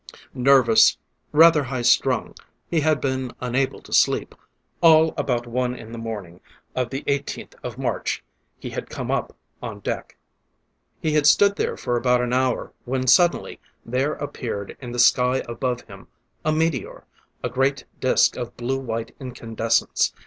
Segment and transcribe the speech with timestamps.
[0.33, 0.97] Nervous,
[1.31, 2.33] rather high strung,
[2.71, 4.33] he had been unable to sleep;
[4.81, 6.39] at about one in the morning
[6.75, 8.23] of the 18th of March,
[8.57, 10.17] he had come up on deck.
[10.99, 15.43] He had stood there for about an hour when suddenly there appeared in the sky
[15.47, 16.07] above him,
[16.43, 17.03] a meteor,
[17.43, 20.15] a great disc of blue white incandescence.